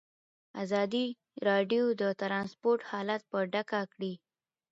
ازادي 0.63 1.05
راډیو 1.47 1.83
د 2.01 2.03
ترانسپورټ 2.21 2.79
حالت 2.89 3.21
په 3.31 3.37
ډاګه 3.53 3.81
کړی. 3.93 4.13